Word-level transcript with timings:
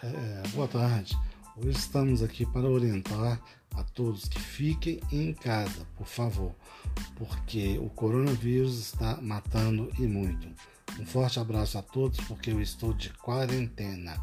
É, 0.00 0.48
boa 0.54 0.68
tarde. 0.68 1.18
Hoje 1.56 1.76
estamos 1.76 2.22
aqui 2.22 2.46
para 2.46 2.68
orientar 2.68 3.42
a 3.74 3.82
todos 3.82 4.28
que 4.28 4.38
fiquem 4.38 5.00
em 5.10 5.34
casa, 5.34 5.84
por 5.96 6.06
favor, 6.06 6.54
porque 7.16 7.76
o 7.78 7.90
coronavírus 7.90 8.78
está 8.78 9.20
matando 9.20 9.90
e 9.98 10.02
muito. 10.02 10.46
Um 11.00 11.04
forte 11.04 11.40
abraço 11.40 11.78
a 11.78 11.82
todos, 11.82 12.20
porque 12.26 12.52
eu 12.52 12.60
estou 12.60 12.92
de 12.92 13.10
quarentena. 13.14 14.16